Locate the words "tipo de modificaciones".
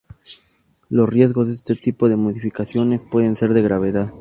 1.75-3.01